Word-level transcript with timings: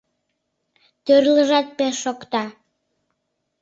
Тӱрлыжат 1.05 1.67
пеш 1.77 1.95
шокта: 2.03 2.43